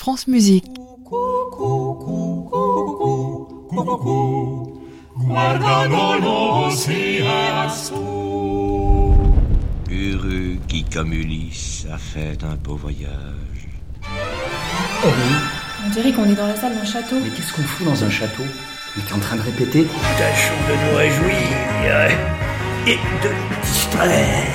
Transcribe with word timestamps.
France 0.00 0.28
Musique. 0.28 0.64
Heureux 9.92 10.56
qui, 10.68 10.84
comme 10.84 11.12
Ulysse, 11.12 11.86
a 11.92 11.98
fait 11.98 12.42
un 12.42 12.54
beau 12.54 12.76
voyage. 12.76 13.10
Oh 14.02 14.08
oui, 15.04 15.34
On 15.84 15.90
dirait 15.90 16.12
qu'on 16.12 16.24
est 16.24 16.34
dans 16.34 16.46
la 16.46 16.56
salle 16.56 16.74
d'un 16.76 16.84
château. 16.86 17.16
mais 17.22 17.28
qu'est-ce 17.28 17.52
qu'on 17.52 17.60
fout 17.60 17.86
dans 17.86 18.02
un 18.02 18.08
château? 18.08 18.44
Mais 18.96 19.02
t'es 19.06 19.12
en 19.12 19.18
train 19.18 19.36
de 19.36 19.42
répéter 19.42 19.84
Tâchons 20.16 20.54
de 20.66 20.90
nous 20.90 20.96
réjouir 20.96 21.36
et 22.86 22.96
de 22.96 23.28
nous 23.28 23.60
distraire. 23.62 24.46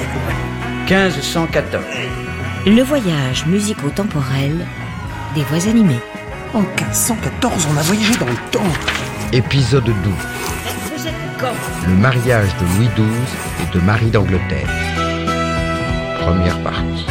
1514. 0.90 1.84
Le 2.66 2.82
voyage 2.82 3.46
musico-temporel 3.46 4.66
des 5.36 5.44
voix 5.44 5.68
animées. 5.68 6.00
En 6.54 6.62
1514, 6.62 7.68
on 7.72 7.78
a 7.78 7.82
voyagé 7.82 8.16
dans 8.16 8.26
le 8.26 8.52
temps. 8.52 8.62
Épisode 9.34 9.84
12. 9.84 9.94
Le 11.88 11.96
mariage 11.96 12.56
de 12.56 12.78
Louis 12.78 12.90
XII 12.96 13.06
et 13.62 13.78
de 13.78 13.82
Marie 13.82 14.10
d'Angleterre. 14.10 14.70
Première 16.22 16.60
partie. 16.64 17.06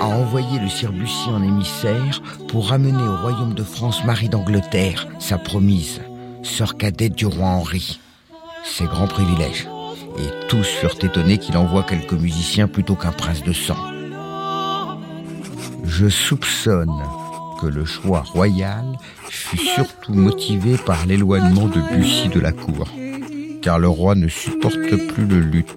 A 0.00 0.06
envoyé 0.06 0.58
le 0.60 0.68
sire 0.68 0.92
Bussy 0.92 1.28
en 1.28 1.42
émissaire 1.42 2.22
pour 2.48 2.68
ramener 2.68 3.02
au 3.02 3.16
royaume 3.16 3.54
de 3.54 3.62
France 3.62 4.04
Marie 4.04 4.28
d'Angleterre, 4.28 5.08
sa 5.18 5.38
promise, 5.38 6.00
sœur 6.42 6.76
cadette 6.76 7.14
du 7.14 7.26
roi 7.26 7.46
Henri. 7.46 8.00
Ses 8.64 8.84
grands 8.84 9.06
privilèges. 9.06 9.68
Et 10.18 10.48
tous 10.48 10.64
furent 10.64 10.96
étonnés 11.02 11.38
qu'il 11.38 11.56
envoie 11.56 11.84
quelques 11.84 12.12
musiciens 12.12 12.68
plutôt 12.68 12.96
qu'un 12.96 13.12
prince 13.12 13.42
de 13.42 13.52
sang. 13.52 13.76
Je 15.84 16.08
soupçonne 16.08 17.02
que 17.60 17.66
le 17.66 17.84
choix 17.84 18.20
royal 18.20 18.84
fut 19.28 19.58
surtout 19.58 20.14
motivé 20.14 20.76
par 20.76 21.06
l'éloignement 21.06 21.66
de 21.66 21.80
Bussy 21.96 22.28
de 22.28 22.40
la 22.40 22.52
cour, 22.52 22.88
car 23.62 23.78
le 23.78 23.88
roi 23.88 24.14
ne 24.14 24.28
supporte 24.28 24.74
plus 25.08 25.26
le 25.26 25.40
luth. 25.40 25.76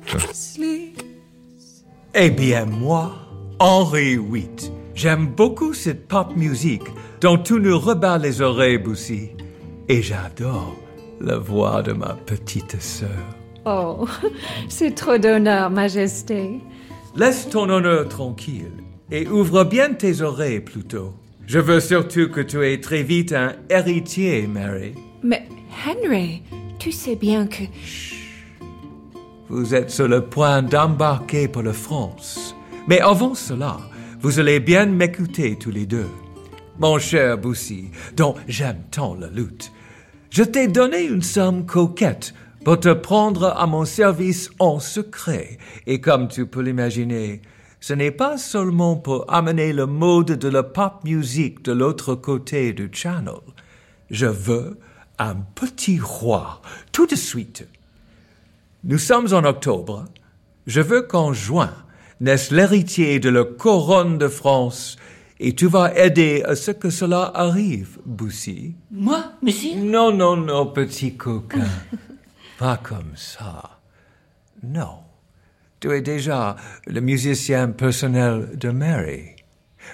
Eh 2.14 2.30
bien, 2.30 2.66
moi, 2.66 3.21
Henri 3.64 4.18
VIII, 4.18 4.72
j'aime 4.96 5.28
beaucoup 5.28 5.76
cette 5.76 6.08
pop 6.08 6.36
musique 6.36 6.88
dont 7.22 7.38
tu 7.38 7.60
nous 7.60 7.78
rebats 7.78 8.18
les 8.18 8.42
oreilles, 8.42 8.80
Boussy. 8.80 9.30
Et 9.88 10.02
j'adore 10.02 10.76
la 11.20 11.38
voix 11.38 11.84
de 11.84 11.94
ma 11.94 12.16
petite 12.26 12.82
sœur. 12.82 13.08
Oh, 13.68 14.08
c'est 14.68 14.96
trop 14.96 15.20
d'honneur, 15.20 15.70
Majesté. 15.70 16.60
Laisse 17.16 17.50
ton 17.50 17.70
honneur 17.70 18.10
tranquille 18.10 18.72
et 19.12 19.28
ouvre 19.28 19.64
bien 19.64 19.94
tes 19.94 20.22
oreilles 20.22 20.62
plutôt. 20.62 21.14
Je 21.46 21.60
veux 21.60 21.82
surtout 21.82 22.30
que 22.30 22.42
tu 22.42 22.66
aies 22.66 22.82
très 22.82 23.04
vite 23.04 23.32
un 23.32 23.54
héritier, 23.70 24.48
Mary. 24.48 24.96
Mais 25.22 25.48
Henry, 25.86 26.42
tu 26.80 26.92
sais 26.92 27.16
bien 27.16 27.46
que... 27.46 27.66
Vous 29.50 29.76
êtes 29.76 29.92
sur 29.92 30.08
le 30.08 30.22
point 30.22 30.64
d'embarquer 30.64 31.48
pour 31.48 31.62
la 31.62 31.74
France. 31.74 32.41
Mais 32.88 33.00
avant 33.00 33.36
cela, 33.36 33.78
vous 34.20 34.40
allez 34.40 34.60
bien 34.60 34.88
m'écouter 34.88 35.58
tous 35.58 35.72
les 35.72 35.86
deux. 35.86 36.10
Mon 36.80 36.98
cher 36.98 37.38
Boussy, 37.38 37.92
dont 38.16 38.36
j'aime 38.48 38.84
tant 38.90 39.14
la 39.16 39.28
lutte, 39.28 39.72
je 40.32 40.44
t'ai 40.44 40.68
donné 40.68 41.04
une 41.04 41.22
somme 41.22 41.66
coquette 41.66 42.34
pour 42.66 42.80
te 42.80 42.92
prendre 42.94 43.54
à 43.56 43.68
mon 43.68 43.86
service 43.86 44.50
en 44.60 44.80
secret. 44.80 45.58
Et 45.86 46.02
comme 46.02 46.28
tu 46.28 46.48
peux 46.48 46.62
l'imaginer, 46.62 47.42
ce 47.80 47.94
n'est 47.94 48.12
pas 48.12 48.38
seulement 48.38 48.96
pour 48.96 49.32
amener 49.32 49.74
le 49.74 49.86
mode 49.86 50.32
de 50.32 50.48
la 50.48 50.64
pop 50.64 51.04
music 51.04 51.64
de 51.64 51.74
l'autre 51.74 52.16
côté 52.16 52.74
du 52.74 52.90
channel. 52.92 53.42
Je 54.10 54.28
veux 54.28 54.80
un 55.20 55.36
petit 55.36 56.00
roi, 56.00 56.62
tout 56.92 57.06
de 57.06 57.16
suite. 57.16 57.68
Nous 58.84 58.98
sommes 58.98 59.34
en 59.34 59.44
octobre. 59.44 60.06
Je 60.66 60.82
veux 60.82 61.04
qu'en 61.04 61.34
juin 61.34 61.74
naisse 62.22 62.52
l'héritier 62.52 63.20
de 63.20 63.30
la 63.30 63.44
couronne 63.44 64.18
de 64.18 64.30
France? 64.30 64.96
Et 65.42 65.54
tu 65.54 65.66
vas 65.66 65.94
aider 65.96 66.44
à 66.46 66.56
ce 66.56 66.72
que 66.72 66.90
cela 66.90 67.32
arrive, 67.34 68.00
Boussy. 68.06 68.76
Moi, 68.92 69.34
monsieur? 69.42 69.76
Non, 69.76 70.14
non, 70.14 70.38
non, 70.38 70.68
petit 70.68 71.18
coquin. 71.18 71.68
Pas 72.60 72.78
comme 72.78 73.14
ça. 73.16 73.80
Non. 74.64 75.00
Tu 75.80 75.92
es 75.92 76.02
déjà 76.02 76.56
le 76.86 77.02
musicien 77.02 77.70
personnel 77.70 78.52
de 78.56 78.70
Mary. 78.70 79.32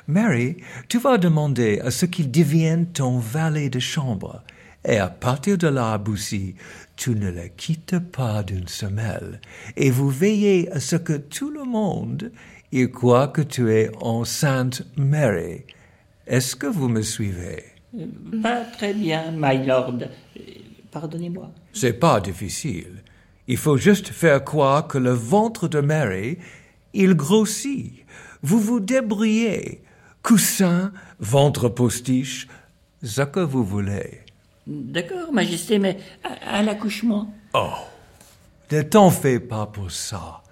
Mary, 0.08 0.58
tu 0.90 1.00
vas 1.00 1.18
demander 1.18 1.80
à 1.80 1.92
ce 1.92 2.06
qu'il 2.06 2.30
devienne 2.30 2.88
ton 2.88 3.20
valet 3.20 3.70
de 3.70 3.80
chambre. 3.80 4.44
Et 4.88 4.98
à 4.98 5.10
partir 5.10 5.58
de 5.58 5.68
là, 5.68 5.98
Boussy, 5.98 6.56
tu 6.96 7.10
ne 7.10 7.30
le 7.30 7.50
quittes 7.50 8.00
pas 8.00 8.42
d'une 8.42 8.70
semelle. 8.70 9.42
Et 9.76 9.92
vous 9.92 10.10
veillez 10.10 10.72
à 10.72 10.80
ce 10.80 10.96
que 10.96 11.18
tout 11.18 11.52
le 11.52 11.66
monde 11.66 12.32
y 12.72 12.90
croit 12.90 13.28
que 13.28 13.42
tu 13.42 13.70
es 13.70 13.92
enceinte 14.00 14.84
Mary. 14.96 15.66
Est-ce 16.26 16.56
que 16.56 16.68
vous 16.68 16.88
me 16.88 17.02
suivez? 17.02 17.66
Pas 18.42 18.64
très 18.64 18.94
bien, 18.94 19.32
my 19.32 19.66
lord. 19.66 19.94
Euh, 20.02 20.42
Pardonnez-moi. 20.90 21.52
C'est 21.74 22.00
pas 22.00 22.22
difficile. 22.22 23.04
Il 23.48 23.58
faut 23.58 23.78
juste 23.78 24.08
faire 24.08 24.44
croire 24.44 24.88
que 24.88 24.98
le 24.98 25.12
ventre 25.12 25.68
de 25.68 25.82
Mary, 25.82 26.38
il 26.94 27.14
grossit. 27.14 28.06
Vous 28.42 28.60
vous 28.60 28.80
débrouillez. 28.80 29.84
Coussin, 30.24 30.94
ventre 31.20 31.68
postiche, 31.68 32.48
ce 33.04 33.22
que 33.22 33.42
vous 33.42 33.64
voulez. 33.66 34.22
D'accord, 34.68 35.32
Majesté, 35.32 35.80
mais 35.80 35.98
à, 36.46 36.62
l'accouchement 36.62 37.34
Oh, 37.54 37.70
ne 38.70 38.82
t'en 38.82 39.10
fais 39.10 39.40
pas 39.40 39.66
pour 39.66 39.92
ça. 39.92 40.44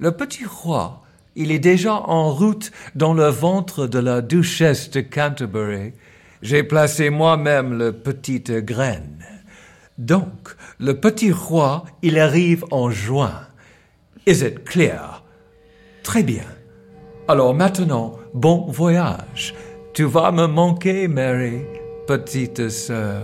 Le 0.00 0.10
petit 0.10 0.44
roi, 0.44 1.04
il 1.36 1.52
est 1.52 1.60
déjà 1.60 1.94
en 1.94 2.32
route 2.32 2.72
dans 2.96 3.14
le 3.14 3.28
ventre 3.28 3.86
de 3.86 4.00
la 4.00 4.22
duchesse 4.22 4.90
de 4.90 5.00
Canterbury. 5.02 5.92
J'ai 6.42 6.64
placé 6.64 7.10
moi-même 7.10 7.78
le 7.78 7.92
petite 7.92 8.50
graine. 8.50 9.24
Donc, 9.98 10.56
le 10.80 10.98
petit 10.98 11.30
roi, 11.30 11.84
il 12.02 12.18
arrive 12.18 12.64
en 12.72 12.90
juin. 12.90 13.46
Is 14.26 14.44
it 14.44 14.64
clear? 14.64 15.22
Très 16.02 16.24
bien. 16.24 16.44
Alors 17.28 17.54
maintenant, 17.54 18.18
bon 18.34 18.66
voyage. 18.68 19.54
Tu 19.94 20.02
vas 20.02 20.32
me 20.32 20.46
manquer, 20.46 21.06
Mary, 21.06 21.62
petite 22.08 22.70
sœur. 22.70 23.20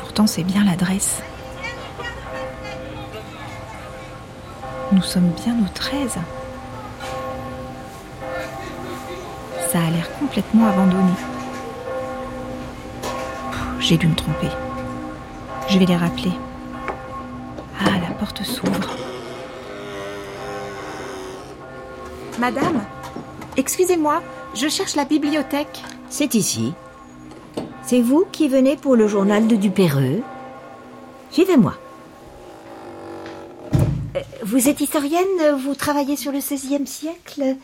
Pourtant, 0.00 0.26
c'est 0.26 0.44
bien 0.44 0.64
l'adresse. 0.64 1.20
Nous 4.92 5.02
sommes 5.02 5.30
bien 5.44 5.54
au 5.62 5.68
13. 5.74 6.16
Ça 9.70 9.78
a 9.78 9.90
l'air 9.90 10.10
complètement 10.18 10.68
abandonné. 10.68 11.12
J'ai 13.78 13.98
dû 13.98 14.08
me 14.08 14.14
tromper. 14.14 14.48
Je 15.68 15.78
vais 15.78 15.84
les 15.84 15.96
rappeler. 15.96 16.32
Ah, 17.78 17.98
la 18.08 18.14
porte 18.14 18.42
s'ouvre. 18.42 18.96
Madame, 22.38 22.82
excusez-moi, 23.58 24.22
je 24.54 24.68
cherche 24.68 24.96
la 24.96 25.04
bibliothèque. 25.04 25.82
C'est 26.12 26.34
ici. 26.34 26.74
C'est 27.82 28.02
vous 28.02 28.26
qui 28.30 28.46
venez 28.46 28.76
pour 28.76 28.96
le 28.96 29.08
journal 29.08 29.46
de 29.48 29.56
Dupéreux 29.56 30.20
Suivez-moi. 31.30 31.74
Euh, 34.16 34.20
Vous 34.44 34.68
êtes 34.68 34.82
historienne? 34.82 35.56
Vous 35.64 35.74
travaillez 35.74 36.16
sur 36.16 36.30
le 36.30 36.40
XVIe 36.40 36.86
siècle? 36.86 37.56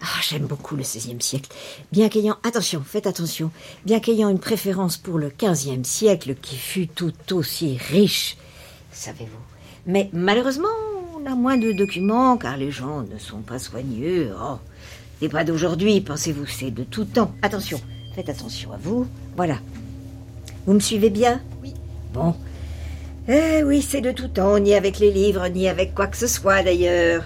Ah, 0.00 0.20
J'aime 0.22 0.46
beaucoup 0.46 0.76
le 0.76 0.82
XVIe 0.82 1.20
siècle. 1.20 1.50
Bien 1.90 2.08
qu'ayant... 2.08 2.36
Attention, 2.44 2.84
faites 2.86 3.08
attention. 3.08 3.50
Bien 3.84 3.98
qu'ayant 3.98 4.28
une 4.28 4.38
préférence 4.38 4.96
pour 4.96 5.18
le 5.18 5.30
XVe 5.36 5.82
siècle 5.82 6.36
qui 6.40 6.54
fut 6.56 6.86
tout 6.86 7.12
aussi 7.32 7.78
riche, 7.90 8.36
savez-vous. 8.92 9.42
Mais 9.86 10.08
malheureusement, 10.12 10.68
on 11.16 11.26
a 11.26 11.34
moins 11.34 11.56
de 11.56 11.72
documents 11.72 12.36
car 12.36 12.56
les 12.56 12.70
gens 12.70 13.02
ne 13.02 13.18
sont 13.18 13.40
pas 13.40 13.58
soigneux. 13.58 14.30
Oh, 14.40 14.58
c'est 15.20 15.28
pas 15.28 15.44
d'aujourd'hui, 15.44 16.00
pensez-vous, 16.00 16.46
c'est 16.46 16.70
de 16.70 16.84
tout 16.84 17.04
temps. 17.04 17.32
Attention, 17.42 17.80
faites 18.14 18.28
attention 18.28 18.72
à 18.72 18.76
vous. 18.76 19.06
Voilà. 19.36 19.56
Vous 20.66 20.74
me 20.74 20.80
suivez 20.80 21.10
bien? 21.10 21.40
Oui. 21.62 21.74
Bon. 22.12 22.34
Eh 23.28 23.62
oui, 23.64 23.82
c'est 23.82 24.00
de 24.00 24.12
tout 24.12 24.28
temps, 24.28 24.58
ni 24.58 24.74
avec 24.74 24.98
les 24.98 25.10
livres, 25.10 25.48
ni 25.48 25.68
avec 25.68 25.94
quoi 25.94 26.06
que 26.06 26.16
ce 26.16 26.26
soit 26.26 26.62
d'ailleurs. 26.62 27.24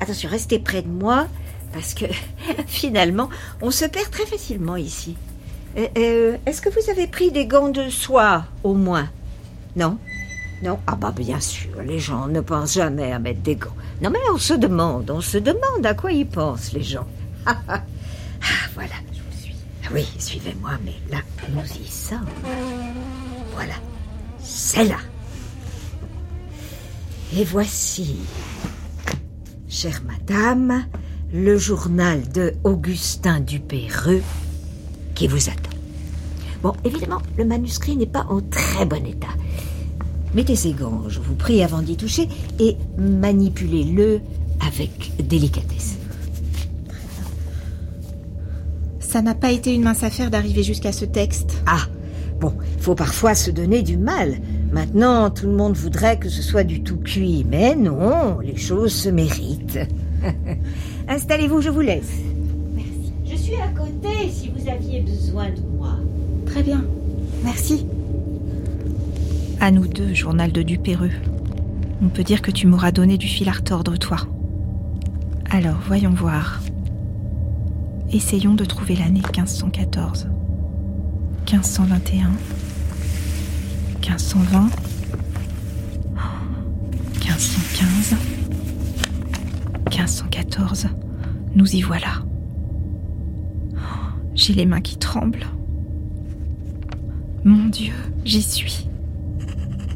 Attention, 0.00 0.28
restez 0.30 0.58
près 0.58 0.82
de 0.82 0.88
moi, 0.88 1.26
parce 1.72 1.94
que 1.94 2.06
finalement, 2.66 3.28
on 3.60 3.70
se 3.70 3.84
perd 3.84 4.10
très 4.10 4.26
facilement 4.26 4.76
ici. 4.76 5.16
Euh, 5.76 5.86
euh, 5.98 6.36
Est-ce 6.46 6.60
que 6.60 6.68
vous 6.68 6.90
avez 6.90 7.06
pris 7.06 7.30
des 7.32 7.46
gants 7.46 7.70
de 7.70 7.88
soie, 7.88 8.44
au 8.62 8.74
moins? 8.74 9.08
Non? 9.76 9.98
Non? 10.62 10.78
Ah 10.86 10.94
bah 10.96 11.12
bien 11.16 11.40
sûr, 11.40 11.82
les 11.84 11.98
gens 11.98 12.28
ne 12.28 12.40
pensent 12.40 12.74
jamais 12.74 13.12
à 13.12 13.18
mettre 13.18 13.40
des 13.40 13.56
gants. 13.56 13.74
Non 14.00 14.10
mais 14.10 14.18
on 14.32 14.38
se 14.38 14.54
demande, 14.54 15.10
on 15.10 15.20
se 15.20 15.38
demande 15.38 15.84
à 15.84 15.94
quoi 15.94 16.12
ils 16.12 16.26
pensent, 16.26 16.72
les 16.72 16.82
gens. 16.82 17.06
Ah, 17.46 17.82
voilà, 18.74 18.94
je 19.12 19.18
vous 19.18 19.42
suis. 19.42 19.54
Ah 19.84 19.88
oui, 19.92 20.06
suivez-moi, 20.18 20.72
mais 20.84 20.94
là, 21.10 21.18
nous 21.50 21.62
y 21.62 21.88
sommes. 21.88 22.26
Voilà, 23.54 23.74
c'est 24.40 24.84
là. 24.84 24.98
Et 27.36 27.44
voici, 27.44 28.16
chère 29.68 30.02
madame, 30.06 30.84
le 31.32 31.56
journal 31.56 32.28
de 32.28 32.54
Augustin 32.64 33.40
Dupéreux 33.40 34.22
qui 35.14 35.26
vous 35.28 35.48
attend. 35.48 35.70
Bon, 36.62 36.74
évidemment, 36.84 37.22
le 37.36 37.44
manuscrit 37.44 37.96
n'est 37.96 38.06
pas 38.06 38.26
en 38.28 38.40
très 38.40 38.86
bon 38.86 39.04
état. 39.06 39.28
Mettez 40.34 40.56
ces 40.56 40.72
gants, 40.72 41.08
je 41.08 41.20
vous 41.20 41.34
prie, 41.34 41.62
avant 41.62 41.82
d'y 41.82 41.96
toucher, 41.96 42.28
et 42.58 42.76
manipulez-le 42.98 44.20
avec 44.66 45.12
délicatesse. 45.26 45.96
Ça 49.12 49.20
n'a 49.20 49.34
pas 49.34 49.52
été 49.52 49.74
une 49.74 49.82
mince 49.82 50.04
affaire 50.04 50.30
d'arriver 50.30 50.62
jusqu'à 50.62 50.90
ce 50.90 51.04
texte. 51.04 51.62
Ah, 51.66 51.82
bon, 52.40 52.54
faut 52.78 52.94
parfois 52.94 53.34
se 53.34 53.50
donner 53.50 53.82
du 53.82 53.98
mal. 53.98 54.38
Maintenant, 54.72 55.28
tout 55.28 55.44
le 55.44 55.52
monde 55.52 55.74
voudrait 55.74 56.18
que 56.18 56.30
ce 56.30 56.40
soit 56.40 56.64
du 56.64 56.82
tout 56.82 56.96
cuit, 56.96 57.44
mais 57.46 57.76
non, 57.76 58.38
les 58.38 58.56
choses 58.56 58.94
se 58.94 59.10
méritent. 59.10 59.80
Installez-vous, 61.08 61.60
je 61.60 61.68
vous 61.68 61.82
laisse. 61.82 62.10
Merci. 62.74 63.12
Je 63.30 63.36
suis 63.36 63.56
à 63.56 63.68
côté 63.76 64.30
si 64.30 64.48
vous 64.48 64.66
aviez 64.66 65.02
besoin 65.02 65.50
de 65.50 65.60
moi. 65.76 65.98
Très 66.46 66.62
bien. 66.62 66.82
Merci. 67.44 67.84
À 69.60 69.70
nous 69.70 69.88
deux, 69.88 70.14
journal 70.14 70.52
de 70.52 70.62
Dupéreux. 70.62 71.12
On 72.02 72.08
peut 72.08 72.24
dire 72.24 72.40
que 72.40 72.50
tu 72.50 72.66
m'auras 72.66 72.92
donné 72.92 73.18
du 73.18 73.26
fil 73.26 73.50
à 73.50 73.52
retordre, 73.52 73.98
toi. 73.98 74.20
Alors, 75.50 75.76
voyons 75.86 76.14
voir. 76.14 76.62
Essayons 78.12 78.52
de 78.52 78.66
trouver 78.66 78.94
l'année 78.94 79.22
1514. 79.22 80.28
1521. 81.50 82.30
1520. 84.00 84.68
1515. 87.20 88.16
1514. 89.90 90.88
Nous 91.54 91.74
y 91.74 91.80
voilà. 91.80 92.22
J'ai 94.34 94.52
les 94.52 94.66
mains 94.66 94.82
qui 94.82 94.98
tremblent. 94.98 95.46
Mon 97.44 97.68
Dieu, 97.70 97.94
j'y 98.26 98.42
suis. 98.42 98.88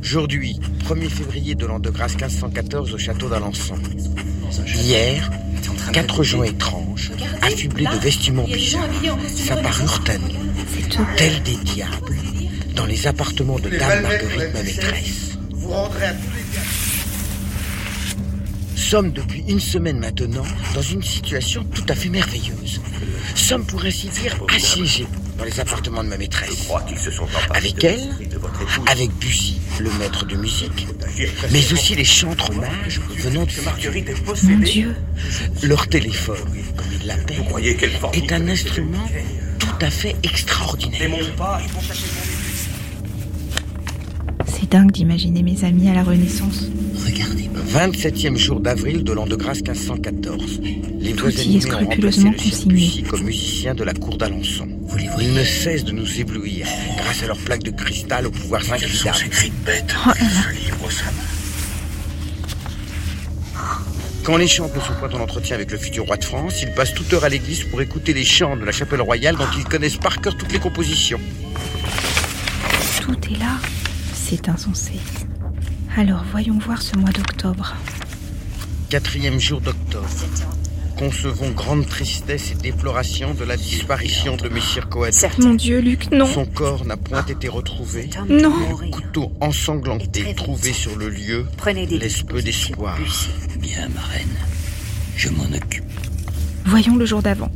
Aujourd'hui, 0.01 0.59
1er 0.89 1.09
février 1.11 1.55
de 1.55 1.67
l'an 1.67 1.81
de 1.81 1.91
grâce 1.91 2.15
1514 2.15 2.95
au 2.95 2.99
château 2.99 3.29
d'Alençon. 3.29 3.75
Hier, 4.67 5.31
quatre 5.93 6.23
gens 6.23 6.43
étranges, 6.43 7.13
affublés 7.57 7.87
de 7.87 7.99
vestiments 8.03 8.45
pyjamas, 8.45 8.87
s'apparurent 9.35 10.05
à 10.09 10.19
nous, 10.19 10.29
tels 11.17 11.43
des 11.43 11.57
diables, 11.57 12.15
dans 12.75 12.85
les 12.85 13.07
appartements 13.07 13.59
de 13.59 13.71
Dame 13.71 14.03
Marguerite, 14.03 14.53
ma 14.53 14.63
maîtresse. 14.63 15.39
Vous 15.53 15.69
rendrez 15.71 16.05
à 16.07 16.13
tous 16.13 16.21
les 16.37 16.43
Sommes 18.79 19.11
depuis 19.11 19.43
une 19.49 19.59
semaine 19.59 19.99
maintenant 19.99 20.45
dans 20.75 20.83
une 20.83 21.03
situation 21.03 21.65
tout 21.75 21.85
à 21.89 21.95
fait 21.95 22.11
merveilleuse. 22.11 22.81
Sommes 23.35 23.65
pour 23.65 23.85
ainsi 23.85 24.09
dire 24.09 24.39
assiégés 24.55 25.07
dans 25.39 25.45
les 25.45 25.59
appartements 25.59 26.05
de 26.05 26.09
ma 26.09 26.17
maîtresse. 26.19 26.69
qu'ils 26.87 26.99
se 26.99 27.11
sont 27.11 27.25
emparés 27.25 27.59
Avec 27.59 27.75
de- 27.81 27.87
elle, 27.87 28.29
de 28.29 28.39
avec 28.91 29.11
Bussy, 29.15 29.59
le 29.81 29.91
maître 29.99 30.25
de 30.27 30.37
musique, 30.37 30.87
mais 31.51 31.73
aussi 31.73 31.95
les 31.97 32.05
chantres 32.05 32.53
mages 32.53 33.01
venant 33.19 33.45
du 33.45 33.55
futur. 33.55 33.71
Marguerite 33.73 34.09
Mon. 34.45 34.59
Dieu, 34.59 34.95
Leur 35.63 35.89
téléphone, 35.89 36.37
quelle 37.79 37.91
formidable 37.91 38.17
est 38.17 38.33
un 38.33 38.49
instrument 38.49 39.05
tout 39.59 39.69
à 39.85 39.91
fait 39.91 40.17
extraordinaire. 40.23 41.11
C'est 44.47 44.71
dingue 44.71 44.91
d'imaginer 44.91 45.43
mes 45.43 45.65
amis 45.65 45.89
à 45.89 45.95
la 45.95 46.03
Renaissance. 46.03 46.67
Regardez. 47.05 47.49
27e 47.73 48.37
jour 48.37 48.61
d'avril 48.61 49.03
de 49.05 49.13
l'an 49.13 49.27
de 49.27 49.37
grâce 49.37 49.59
1514. 49.59 50.61
Les 50.99 51.13
Tout 51.13 51.29
y 51.29 51.35
est 51.35 51.41
animées 51.41 51.67
ont 51.67 51.79
remplacé 51.79 52.21
scrupuleusement 52.21 52.31
le 52.31 52.37
consigné. 52.37 52.75
Bussy 52.75 53.03
comme 53.03 53.23
musicien 53.23 53.75
de 53.75 53.85
la 53.85 53.93
cour 53.95 54.17
d'Alençon. 54.17 54.69
Ils 55.21 55.35
ne 55.35 55.45
cessent 55.45 55.85
de 55.85 55.93
nous 55.93 56.21
éblouir 56.21 56.67
grâce 56.97 57.23
à 57.23 57.27
leurs 57.27 57.39
plaques 57.39 57.63
de 57.65 57.71
cristal 57.71 58.27
au 58.27 58.31
pouvoir 58.31 58.63
Quels 58.63 58.89
sont 58.89 59.09
intimidable. 59.09 59.17
ces 59.19 59.29
cris 59.29 59.51
de 59.51 59.65
bête 59.67 59.95
Oh 60.07 60.09
là 60.09 60.15
là. 60.15 60.29
Ce 60.49 60.65
livre, 60.65 60.91
ça 60.91 61.05
Quand 64.27 64.39
les 64.39 64.49
chants 64.49 64.69
ne 64.75 64.81
sont 64.81 64.93
point 64.95 65.09
en 65.13 65.21
entretien 65.21 65.55
avec 65.55 65.71
le 65.71 65.79
futur 65.79 66.05
roi 66.05 66.17
de 66.17 66.25
France, 66.25 66.61
ils 66.61 66.73
passent 66.73 66.93
toute 66.93 67.13
heure 67.13 67.23
à 67.23 67.29
l'église 67.29 67.63
pour 67.63 67.81
écouter 67.81 68.13
les 68.13 68.25
chants 68.25 68.57
de 68.57 68.65
la 68.65 68.73
chapelle 68.73 69.01
royale 69.01 69.37
dont 69.37 69.47
ils 69.57 69.63
connaissent 69.63 69.99
par 69.99 70.21
cœur 70.21 70.37
toutes 70.37 70.51
les 70.51 70.59
compositions. 70.59 71.21
Tout 73.01 73.17
est 73.31 73.39
là. 73.39 73.61
C'est 74.13 74.49
insensé. 74.49 74.95
Alors 75.97 76.25
voyons 76.33 76.59
voir 76.59 76.83
ce 76.83 76.97
mois 76.97 77.11
d'octobre. 77.11 77.77
Quatrième 78.91 79.39
jour 79.39 79.61
d'octobre. 79.61 80.09
Concevons 80.99 81.51
grande 81.51 81.87
tristesse 81.87 82.53
et 82.53 82.55
déploration 82.55 83.35
de 83.35 83.45
la 83.45 83.57
disparition 83.57 84.37
de 84.37 84.49
Messire 84.49 84.89
Coadé. 84.89 85.17
Mon 85.39 85.55
Dieu, 85.55 85.81
Luc, 85.81 86.11
non. 86.11 86.25
Son 86.27 86.47
corps 86.47 86.87
n'a 86.87 86.97
point 86.97 87.25
été 87.27 87.49
retrouvé. 87.49 88.09
Non. 88.29 88.53
Le 88.81 88.91
couteau 88.91 89.31
ensanglanté 89.41 90.35
trouvé 90.35 90.73
sur 90.73 90.97
le 90.97 91.11
lieu 91.11 91.47
laisse 91.91 92.23
peu 92.23 92.41
d'espoir. 92.41 92.97
Bien, 93.59 93.89
ma 93.95 94.01
reine. 94.01 94.37
Je 95.17 95.29
m'en 95.29 95.45
occupe. 95.45 95.85
Voyons 96.65 96.97
le 96.97 97.05
jour 97.05 97.23
d'avant. 97.23 97.51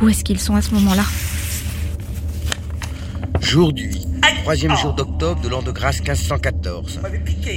Où 0.00 0.08
est-ce 0.08 0.22
qu'ils 0.24 0.40
sont 0.40 0.54
à 0.54 0.62
ce 0.62 0.72
moment-là? 0.74 1.04
Jour 3.40 3.72
du 3.72 3.84
8, 3.84 4.03
troisième 4.42 4.76
jour 4.76 4.92
d'octobre 4.92 5.40
de 5.40 5.48
l'an 5.48 5.62
de 5.62 5.70
grâce 5.70 6.00
1514. 6.00 7.00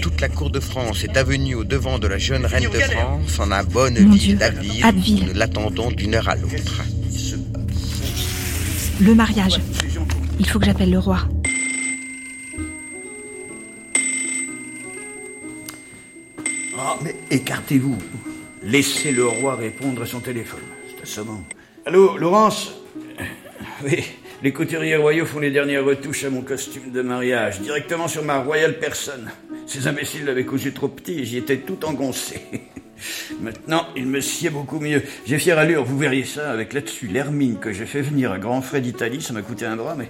Toute 0.01 0.21
la 0.21 0.29
cour 0.29 0.49
de 0.49 0.59
France 0.59 1.03
est 1.03 1.17
avenue 1.17 1.55
au 1.55 1.63
devant 1.63 1.99
de 1.99 2.07
la 2.07 2.17
jeune 2.17 2.45
reine 2.45 2.69
de 2.69 2.79
France 2.79 3.39
en 3.39 3.51
un 3.51 3.63
bonne 3.63 3.99
Mon 3.99 4.15
ville 4.15 4.37
d'Abbeville 4.37 5.25
nous 5.27 5.33
l'attendons 5.33 5.91
d'une 5.91 6.15
heure 6.15 6.29
à 6.29 6.35
l'autre. 6.35 6.81
Le 8.99 9.13
mariage. 9.13 9.59
Il 10.39 10.47
faut 10.47 10.59
que 10.59 10.65
j'appelle 10.65 10.91
le 10.91 10.99
roi. 10.99 11.19
Ah, 16.79 16.95
mais 17.03 17.15
écartez-vous. 17.31 17.97
Laissez 18.63 19.11
le 19.11 19.25
roi 19.25 19.55
répondre 19.55 20.01
à 20.01 20.05
son 20.05 20.19
téléphone. 20.19 20.59
C'est 20.89 21.03
assommant. 21.03 21.43
Allô, 21.85 22.17
Laurence? 22.17 22.73
Oui, 23.83 24.03
les 24.43 24.53
couturiers 24.53 24.95
royaux 24.95 25.25
font 25.25 25.39
les 25.39 25.51
dernières 25.51 25.83
retouches 25.83 26.23
à 26.23 26.29
mon 26.29 26.41
costume 26.41 26.91
de 26.91 27.01
mariage, 27.01 27.59
directement 27.61 28.07
sur 28.07 28.23
ma 28.23 28.39
royale 28.39 28.77
personne. 28.79 29.31
Ces 29.65 29.87
imbéciles 29.87 30.25
l'avaient 30.25 30.45
cousu 30.45 30.73
trop 30.73 30.87
petit 30.87 31.19
et 31.19 31.25
j'y 31.25 31.37
étais 31.37 31.57
tout 31.57 31.83
engoncé. 31.85 32.41
Maintenant, 33.41 33.85
il 33.95 34.07
me 34.07 34.21
sied 34.21 34.49
beaucoup 34.49 34.79
mieux. 34.79 35.03
J'ai 35.25 35.37
fière 35.37 35.59
allure, 35.59 35.83
vous 35.83 35.97
verriez 35.97 36.23
ça, 36.23 36.51
avec 36.51 36.73
là-dessus 36.73 37.07
l'hermine 37.07 37.59
que 37.59 37.71
j'ai 37.71 37.85
fait 37.85 38.01
venir 38.01 38.31
à 38.31 38.39
grands 38.39 38.61
frais 38.61 38.81
d'Italie, 38.81 39.21
ça 39.21 39.33
m'a 39.33 39.41
coûté 39.41 39.65
un 39.65 39.75
bras, 39.75 39.95
mais 39.95 40.09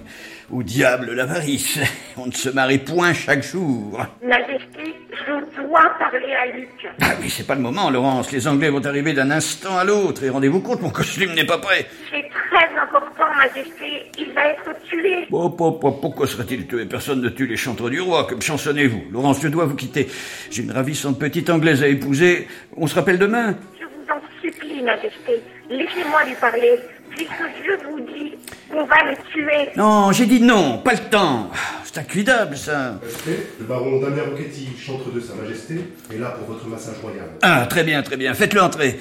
au 0.50 0.62
diable 0.62 1.12
l'avarice. 1.12 1.78
On 2.16 2.26
ne 2.26 2.32
se 2.32 2.48
marie 2.48 2.78
point 2.78 3.12
chaque 3.12 3.42
jour. 3.42 4.06
Majesté, 4.22 4.94
Je 5.10 5.62
dois 5.62 5.94
parler 5.98 6.34
à 6.34 6.46
Luc. 6.54 6.86
Ah 7.00 7.14
oui, 7.20 7.30
c'est 7.30 7.46
pas 7.46 7.54
le 7.54 7.62
moment, 7.62 7.90
Laurence. 7.90 8.30
Les 8.30 8.46
Anglais 8.46 8.68
vont 8.68 8.84
arriver 8.84 9.14
d'un 9.14 9.30
instant 9.30 9.78
à 9.78 9.84
l'autre. 9.84 10.22
Et 10.22 10.28
rendez-vous 10.28 10.60
compte, 10.60 10.82
mon 10.82 10.90
costume 10.90 11.32
n'est 11.34 11.46
pas 11.46 11.58
prêt. 11.58 11.86
C'est 12.10 12.28
très 12.28 12.78
important, 12.78 13.24
Majesté. 13.36 14.10
Il 14.18 14.32
va 14.32 14.48
être 14.48 14.70
tué. 14.84 15.26
Oh, 15.30 15.54
oh, 15.58 15.80
oh, 15.82 15.92
pourquoi 15.92 16.26
serait-il 16.26 16.66
tué? 16.66 16.84
Personne 16.84 17.22
ne 17.22 17.30
tue 17.30 17.46
les 17.46 17.56
chantres 17.56 17.88
du 17.88 18.00
roi, 18.00 18.26
comme 18.26 18.42
chansonnez-vous? 18.42 19.04
Laurence, 19.10 19.40
je 19.42 19.48
dois 19.48 19.64
vous 19.64 19.76
quitter. 19.76 20.08
J'ai 20.50 20.62
une 20.62 20.72
ravissante 20.72 21.18
petite 21.18 21.48
Anglaise 21.48 21.82
à 21.82 21.88
épouser. 21.88 22.46
On 22.76 22.86
se 22.86 22.94
rappelle 22.94 23.18
demain? 23.18 23.56
Je 23.80 23.84
vous 23.86 24.12
en 24.12 24.20
supplie, 24.42 24.82
Majesté. 24.82 25.42
Laissez-moi 25.70 26.24
lui 26.24 26.34
parler. 26.34 26.78
Puisque 27.18 27.32
je 27.66 27.84
vous 27.88 28.00
dis 28.00 28.34
qu'on 28.70 28.84
va 28.86 28.96
le 29.10 29.16
tuer. 29.32 29.70
Non, 29.76 30.12
j'ai 30.12 30.26
dit 30.26 30.40
non, 30.40 30.78
pas 30.78 30.92
le 30.92 31.10
temps. 31.10 31.50
C'est 31.84 31.98
incuidable, 31.98 32.56
ça. 32.56 32.94
Majesté, 33.02 33.46
le 33.58 33.66
baron 33.66 34.00
Damien 34.00 34.22
Rocchetti, 34.30 34.68
chantre 34.78 35.10
de 35.12 35.20
Sa 35.20 35.34
Majesté, 35.34 35.80
est 36.14 36.18
là 36.18 36.28
pour 36.30 36.54
votre 36.54 36.66
massage 36.68 36.96
royal. 37.02 37.26
Ah, 37.42 37.66
très 37.68 37.82
bien, 37.82 38.02
très 38.02 38.16
bien. 38.16 38.34
Faites-le 38.34 38.62
entrer. 38.62 39.00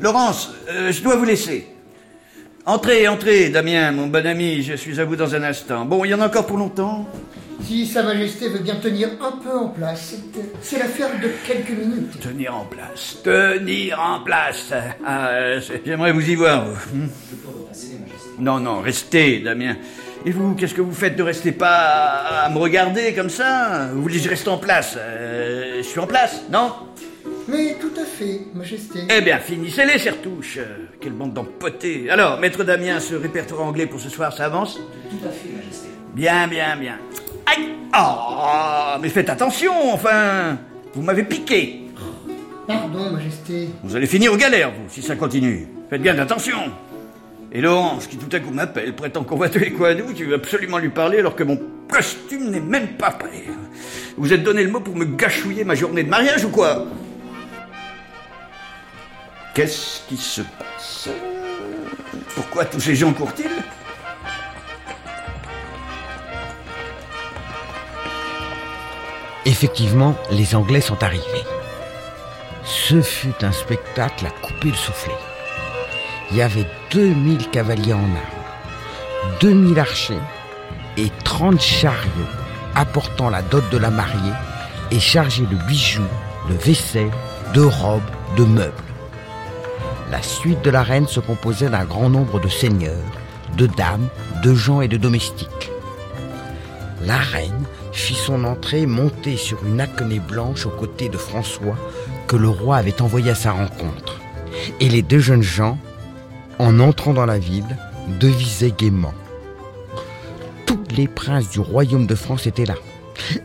Laurence, 0.00 0.52
euh, 0.68 0.90
je 0.90 1.00
dois 1.02 1.14
vous 1.16 1.24
laisser. 1.24 1.68
Entrez, 2.66 3.06
entrez, 3.08 3.50
Damien, 3.50 3.92
mon 3.92 4.06
bon 4.08 4.26
ami. 4.26 4.62
Je 4.62 4.74
suis 4.74 4.98
à 4.98 5.04
vous 5.04 5.16
dans 5.16 5.34
un 5.34 5.42
instant. 5.44 5.84
Bon, 5.84 6.04
il 6.04 6.10
y 6.10 6.14
en 6.14 6.20
a 6.20 6.26
encore 6.26 6.46
pour 6.46 6.56
longtemps 6.56 7.06
Si 7.62 7.86
Sa 7.86 8.02
Majesté 8.02 8.48
veut 8.48 8.60
bien 8.60 8.76
tenir 8.76 9.10
un 9.22 9.32
peu 9.32 9.54
en 9.56 9.68
place, 9.68 10.14
c'est 10.62 10.78
l'affaire 10.78 11.10
de 11.22 11.28
quelques 11.46 11.78
minutes. 11.78 12.18
Tenir 12.20 12.56
en 12.56 12.64
place. 12.64 13.18
Tenir 13.22 14.00
en 14.00 14.20
place. 14.24 14.72
Ah, 15.06 15.28
euh, 15.28 15.60
j'aimerais 15.84 16.12
vous 16.12 16.26
y 16.28 16.34
voir. 16.34 16.64
vous. 16.92 17.06
Non, 18.38 18.58
non, 18.60 18.80
restez, 18.80 19.40
Damien. 19.40 19.76
Et 20.26 20.30
vous, 20.30 20.54
qu'est-ce 20.54 20.74
que 20.74 20.80
vous 20.80 20.92
faites 20.94 21.16
Ne 21.18 21.22
restez 21.22 21.52
pas 21.52 21.68
à, 21.76 22.44
à 22.46 22.48
me 22.50 22.58
regarder 22.58 23.12
comme 23.14 23.28
ça 23.30 23.88
Vous 23.92 24.02
voulez 24.02 24.16
que 24.18 24.24
je 24.24 24.28
reste 24.30 24.48
en 24.48 24.56
place 24.58 24.96
Euh, 24.98 25.76
Je 25.78 25.82
suis 25.82 26.00
en 26.00 26.06
place, 26.06 26.42
non 26.50 26.72
Mais 27.46 27.76
tout 27.80 27.92
à 28.00 28.04
fait, 28.04 28.40
Majesté. 28.54 29.00
Eh 29.14 29.20
bien, 29.20 29.38
finissez-les, 29.38 29.98
ces 29.98 30.10
retouches. 30.10 30.58
Quelle 31.00 31.12
bande 31.12 31.34
d'empotés. 31.34 32.08
Alors, 32.10 32.40
maître 32.40 32.64
Damien, 32.64 33.00
ce 33.00 33.14
répertoire 33.14 33.62
anglais 33.66 33.86
pour 33.86 34.00
ce 34.00 34.08
soir, 34.08 34.32
ça 34.32 34.46
avance 34.46 34.76
Tout 35.10 35.28
à 35.28 35.30
fait, 35.30 35.50
Majesté. 35.54 35.88
Bien, 36.14 36.48
bien, 36.48 36.76
bien. 36.76 36.98
Aïe 37.46 37.68
Oh, 37.96 38.98
mais 39.00 39.10
faites 39.10 39.28
attention, 39.28 39.72
enfin 39.92 40.56
Vous 40.94 41.02
m'avez 41.02 41.22
piqué. 41.24 41.82
Pardon, 42.66 43.10
Majesté. 43.10 43.68
Vous 43.82 43.94
allez 43.94 44.06
finir 44.06 44.32
aux 44.32 44.36
galères, 44.38 44.70
vous, 44.72 44.88
si 44.88 45.02
ça 45.02 45.16
continue. 45.16 45.68
Faites 45.90 46.00
bien 46.00 46.18
attention. 46.18 46.56
Et 47.56 47.60
Laurence, 47.60 48.08
qui 48.08 48.16
tout 48.16 48.34
à 48.34 48.40
coup 48.40 48.50
m'appelle, 48.50 48.96
prétend 48.96 49.22
qu'on 49.22 49.36
va 49.36 49.48
te 49.48 49.58
nous, 49.58 50.12
tu 50.12 50.24
veux 50.24 50.34
absolument 50.34 50.78
lui 50.78 50.88
parler 50.88 51.20
alors 51.20 51.36
que 51.36 51.44
mon 51.44 51.56
costume 51.88 52.50
n'est 52.50 52.58
même 52.58 52.96
pas 52.96 53.12
prêt. 53.12 53.44
Vous 54.16 54.32
êtes 54.32 54.42
donné 54.42 54.64
le 54.64 54.70
mot 54.70 54.80
pour 54.80 54.96
me 54.96 55.04
gâchouiller 55.04 55.62
ma 55.62 55.76
journée 55.76 56.02
de 56.02 56.08
mariage 56.08 56.44
ou 56.44 56.48
quoi? 56.48 56.84
Qu'est-ce 59.54 60.00
qui 60.08 60.16
se 60.16 60.40
passe? 60.40 61.08
Pourquoi 62.34 62.64
tous 62.64 62.80
ces 62.80 62.96
gens 62.96 63.12
courent-ils? 63.12 63.46
Effectivement, 69.46 70.16
les 70.32 70.56
Anglais 70.56 70.80
sont 70.80 71.00
arrivés. 71.04 71.44
Ce 72.64 73.00
fut 73.00 73.44
un 73.44 73.52
spectacle 73.52 74.26
à 74.26 74.30
couper 74.30 74.70
le 74.70 74.74
soufflet. 74.74 75.14
Il 76.32 76.38
y 76.38 76.42
avait 76.42 76.66
2000 76.94 77.50
cavaliers 77.50 77.92
en 77.92 77.98
armes, 77.98 79.40
2000 79.40 79.80
archers 79.80 80.14
et 80.96 81.10
30 81.24 81.60
chariots 81.60 81.98
apportant 82.76 83.30
la 83.30 83.42
dot 83.42 83.64
de 83.72 83.78
la 83.78 83.90
mariée 83.90 84.32
et 84.92 85.00
chargés 85.00 85.46
de 85.46 85.56
bijoux, 85.66 86.02
de 86.48 86.54
vaisselle, 86.54 87.10
de 87.52 87.62
robes, 87.62 88.00
de 88.36 88.44
meubles. 88.44 88.72
La 90.12 90.22
suite 90.22 90.62
de 90.62 90.70
la 90.70 90.84
reine 90.84 91.08
se 91.08 91.18
composait 91.18 91.68
d'un 91.68 91.84
grand 91.84 92.10
nombre 92.10 92.38
de 92.38 92.48
seigneurs, 92.48 93.10
de 93.56 93.66
dames, 93.66 94.06
de 94.44 94.54
gens 94.54 94.80
et 94.80 94.86
de 94.86 94.96
domestiques. 94.96 95.72
La 97.04 97.18
reine 97.18 97.64
fit 97.90 98.14
son 98.14 98.44
entrée 98.44 98.86
montée 98.86 99.36
sur 99.36 99.58
une 99.66 99.80
aquenée 99.80 100.20
blanche 100.20 100.64
aux 100.64 100.70
côtés 100.70 101.08
de 101.08 101.18
François 101.18 101.76
que 102.28 102.36
le 102.36 102.48
roi 102.48 102.76
avait 102.76 103.02
envoyé 103.02 103.32
à 103.32 103.34
sa 103.34 103.50
rencontre. 103.50 104.20
Et 104.78 104.88
les 104.88 105.02
deux 105.02 105.18
jeunes 105.18 105.42
gens, 105.42 105.76
en 106.58 106.80
entrant 106.80 107.12
dans 107.12 107.26
la 107.26 107.38
ville, 107.38 107.76
devisaient 108.20 108.74
gaiement. 108.76 109.14
Tous 110.66 110.82
les 110.96 111.08
princes 111.08 111.50
du 111.50 111.60
royaume 111.60 112.06
de 112.06 112.14
France 112.14 112.46
étaient 112.46 112.66
là. 112.66 112.76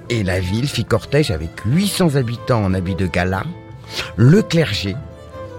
Et 0.10 0.24
la 0.24 0.40
ville 0.40 0.68
fit 0.68 0.86
cortège 0.86 1.32
avec 1.32 1.52
800 1.66 2.16
habitants 2.16 2.64
en 2.64 2.74
habits 2.74 2.96
de 2.96 3.08
gala, 3.08 3.44
le 4.16 4.42
clergé, 4.42 4.96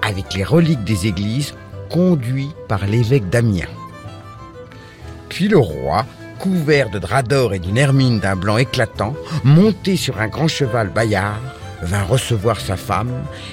avec 0.02 0.35
les 0.35 0.45
reliques 0.45 0.85
des 0.85 1.07
églises, 1.07 1.54
conduit 1.88 2.50
par 2.69 2.87
l'évêque 2.87 3.28
d'Amiens. 3.28 3.66
Puis 5.28 5.49
le 5.49 5.59
roi, 5.59 6.07
couvert 6.38 6.90
de 6.90 6.99
drap 6.99 7.23
d'or 7.23 7.54
et 7.54 7.59
d'une 7.59 7.78
hermine 7.78 8.19
d'un 8.19 8.37
blanc 8.37 8.57
éclatant, 8.57 9.14
monté 9.45 9.97
sur 9.97 10.21
un 10.21 10.28
grand 10.28 10.49
cheval 10.49 10.88
bayard, 10.88 11.40
vint 11.83 12.02
recevoir 12.02 12.61
sa 12.61 12.76
femme 12.76 13.12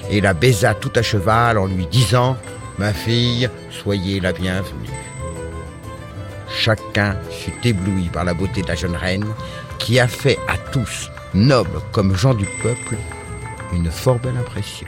et 0.09 0.21
la 0.21 0.33
baisa 0.33 0.73
tout 0.73 0.91
à 0.95 1.01
cheval 1.01 1.57
en 1.57 1.65
lui 1.65 1.85
disant 1.87 2.37
Ma 2.77 2.93
fille, 2.93 3.49
soyez 3.81 4.19
la 4.19 4.33
bienvenue. 4.33 4.97
Chacun 6.49 7.15
fut 7.29 7.67
ébloui 7.67 8.09
par 8.11 8.23
la 8.23 8.33
beauté 8.33 8.61
de 8.61 8.67
la 8.67 8.75
jeune 8.75 8.95
reine, 8.95 9.25
qui 9.79 9.99
a 9.99 10.07
fait 10.07 10.37
à 10.47 10.57
tous, 10.71 11.11
nobles 11.33 11.79
comme 11.93 12.15
gens 12.15 12.33
du 12.33 12.45
peuple, 12.63 12.95
une 13.73 13.91
fort 13.91 14.19
belle 14.19 14.37
impression. 14.37 14.87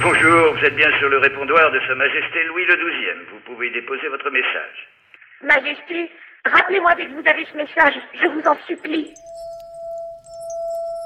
Bonjour, 0.00 0.54
vous 0.54 0.64
êtes 0.64 0.74
bien 0.74 0.90
sur 0.98 1.08
le 1.08 1.18
répondoir 1.18 1.70
de 1.70 1.80
Sa 1.86 1.94
Majesté 1.94 2.42
Louis 2.48 2.66
le 2.66 2.76
XII. 2.76 3.22
Vous 3.30 3.40
pouvez 3.46 3.70
déposer 3.70 4.08
votre 4.08 4.30
message. 4.30 4.78
Majesté, 5.42 6.10
rappelez-moi 6.44 6.94
dès 6.96 7.06
que 7.06 7.12
vous 7.12 7.28
avez 7.28 7.46
ce 7.52 7.56
message. 7.56 7.94
Je 8.20 8.26
vous 8.28 8.42
en 8.48 8.56
supplie. 8.66 9.14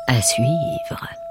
À 0.08 0.20
suivre. 0.22 1.25